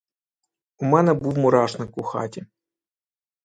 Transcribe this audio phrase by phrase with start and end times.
[0.77, 2.45] У мене був мурашник у хаті.